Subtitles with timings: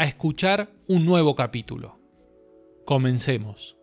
[0.00, 2.00] a escuchar un nuevo capítulo.
[2.86, 3.76] Comencemos.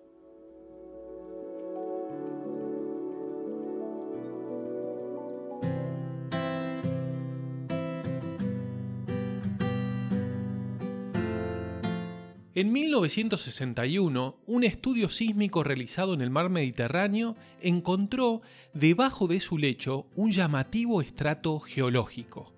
[12.55, 18.41] En 1961, un estudio sísmico realizado en el mar Mediterráneo encontró
[18.73, 22.56] debajo de su lecho un llamativo estrato geológico.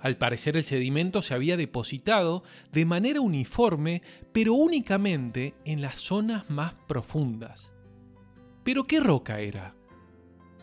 [0.00, 4.02] Al parecer el sedimento se había depositado de manera uniforme,
[4.32, 7.72] pero únicamente en las zonas más profundas.
[8.62, 9.74] ¿Pero qué roca era?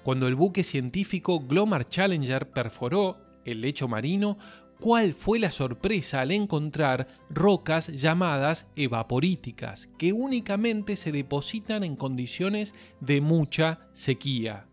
[0.04, 4.38] Cuando el buque científico Glomar Challenger perforó el lecho marino,
[4.80, 12.76] ¿cuál fue la sorpresa al encontrar rocas llamadas evaporíticas, que únicamente se depositan en condiciones
[13.00, 14.68] de mucha sequía?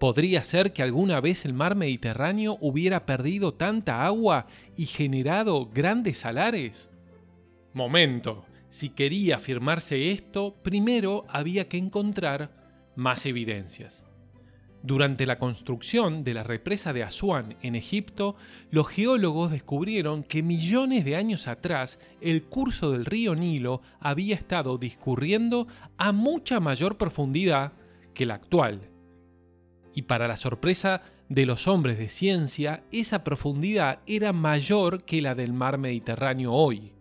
[0.00, 6.16] ¿Podría ser que alguna vez el mar Mediterráneo hubiera perdido tanta agua y generado grandes
[6.16, 6.88] salares?
[7.74, 12.50] Momento, si quería afirmarse esto, primero había que encontrar
[12.96, 14.06] más evidencias.
[14.82, 18.36] Durante la construcción de la represa de Asuán en Egipto,
[18.70, 24.78] los geólogos descubrieron que millones de años atrás el curso del río Nilo había estado
[24.78, 27.74] discurriendo a mucha mayor profundidad
[28.14, 28.89] que la actual
[29.94, 35.34] y para la sorpresa de los hombres de ciencia, esa profundidad era mayor que la
[35.34, 36.92] del mar Mediterráneo hoy.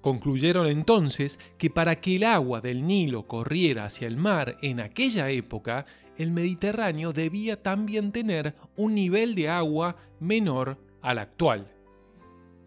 [0.00, 5.28] Concluyeron entonces que para que el agua del Nilo corriera hacia el mar en aquella
[5.30, 5.86] época,
[6.16, 11.70] el Mediterráneo debía también tener un nivel de agua menor al actual.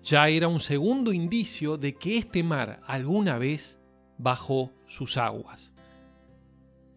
[0.04, 3.80] Ya era un segundo indicio de que este mar alguna vez
[4.18, 5.74] bajó sus aguas.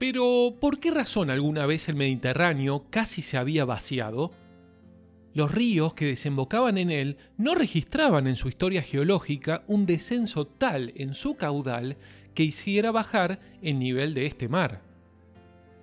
[0.07, 4.33] Pero, ¿por qué razón alguna vez el Mediterráneo casi se había vaciado?
[5.33, 10.93] Los ríos que desembocaban en él no registraban en su historia geológica un descenso tal
[10.97, 11.97] en su caudal
[12.35, 14.83] que hiciera bajar el nivel de este mar.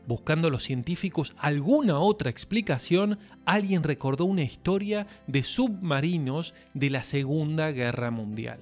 [0.05, 7.71] Buscando los científicos alguna otra explicación, alguien recordó una historia de submarinos de la Segunda
[7.71, 8.59] Guerra Mundial.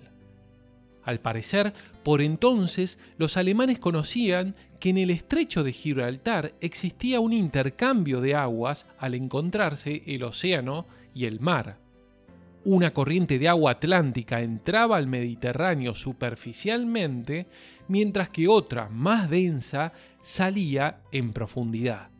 [1.09, 7.33] Al parecer, por entonces los alemanes conocían que en el estrecho de Gibraltar existía un
[7.33, 11.79] intercambio de aguas al encontrarse el océano y el mar.
[12.63, 17.47] Una corriente de agua atlántica entraba al Mediterráneo superficialmente,
[17.87, 22.11] mientras que otra, más densa, salía en profundidad.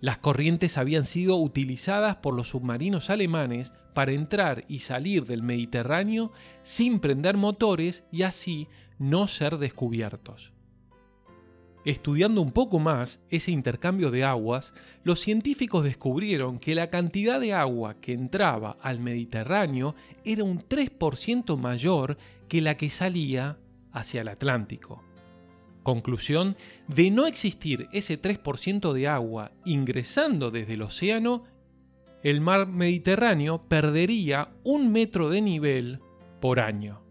[0.00, 6.32] Las corrientes habían sido utilizadas por los submarinos alemanes para entrar y salir del Mediterráneo
[6.62, 10.52] sin prender motores y así no ser descubiertos.
[11.84, 17.54] Estudiando un poco más ese intercambio de aguas, los científicos descubrieron que la cantidad de
[17.54, 23.58] agua que entraba al Mediterráneo era un 3% mayor que la que salía
[23.90, 25.02] hacia el Atlántico.
[25.82, 31.42] Conclusión, de no existir ese 3% de agua ingresando desde el océano,
[32.22, 36.00] el mar Mediterráneo perdería un metro de nivel
[36.40, 37.02] por año.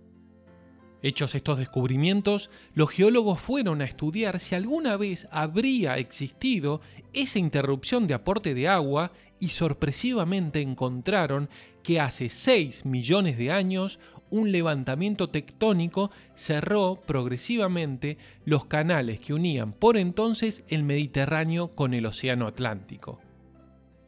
[1.04, 6.80] Hechos estos descubrimientos, los geólogos fueron a estudiar si alguna vez habría existido
[7.14, 11.50] esa interrupción de aporte de agua y sorpresivamente encontraron
[11.82, 14.00] que hace 6 millones de años
[14.30, 22.06] un levantamiento tectónico cerró progresivamente los canales que unían por entonces el Mediterráneo con el
[22.06, 23.20] Océano Atlántico.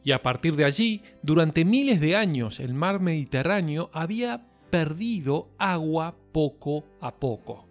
[0.04, 6.14] Y a partir de allí, durante miles de años el mar Mediterráneo había perdido agua
[6.30, 7.66] poco a poco.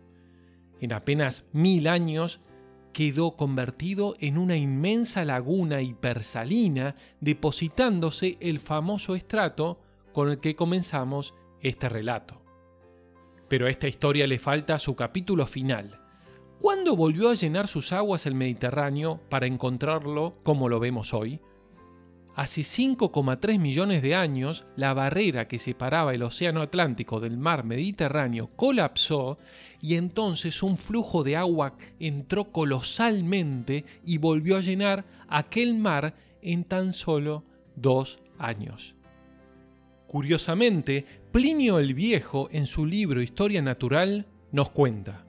[0.81, 2.41] En apenas mil años
[2.91, 9.79] quedó convertido en una inmensa laguna hipersalina, depositándose el famoso estrato
[10.11, 12.41] con el que comenzamos este relato.
[13.47, 15.99] Pero a esta historia le falta su capítulo final.
[16.59, 21.41] ¿Cuándo volvió a llenar sus aguas el Mediterráneo para encontrarlo como lo vemos hoy?
[22.35, 28.49] Hace 5,3 millones de años, la barrera que separaba el Océano Atlántico del mar Mediterráneo
[28.55, 29.37] colapsó
[29.81, 36.63] y entonces un flujo de agua entró colosalmente y volvió a llenar aquel mar en
[36.63, 37.43] tan solo
[37.75, 38.95] dos años.
[40.07, 45.22] Curiosamente, Plinio el Viejo en su libro Historia Natural nos cuenta,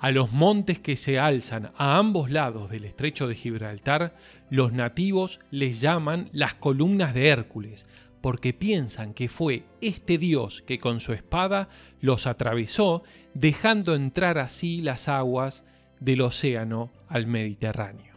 [0.00, 4.14] a los montes que se alzan a ambos lados del estrecho de Gibraltar,
[4.50, 7.86] los nativos les llaman las columnas de Hércules,
[8.20, 11.68] porque piensan que fue este dios que con su espada
[12.00, 13.02] los atravesó,
[13.34, 15.64] dejando entrar así las aguas
[16.00, 18.14] del océano al Mediterráneo.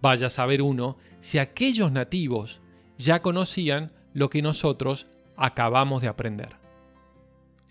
[0.00, 2.60] Vaya a saber uno si aquellos nativos
[2.98, 6.61] ya conocían lo que nosotros acabamos de aprender.